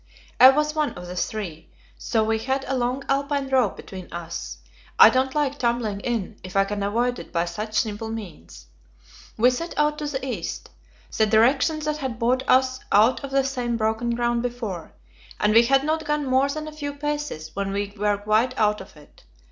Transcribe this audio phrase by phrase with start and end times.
[0.39, 4.57] I was one of the three, so we had a long Alpine rope between us;
[4.97, 8.65] I don't like tumbling in, if I can avoid it by such simple means.
[9.37, 10.71] We set out to the east
[11.15, 14.93] the direction that had brought us out of the same broken ground before
[15.39, 18.81] and we had not gone more than a few paces when we were quite out
[18.81, 19.23] of it.